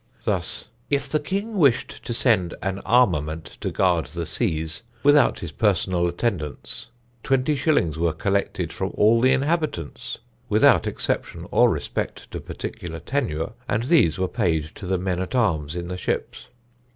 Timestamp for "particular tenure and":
12.39-13.83